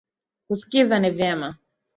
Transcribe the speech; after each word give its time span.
Kusikiza 0.47 0.99
ni 0.99 1.09
vyema. 1.17 1.57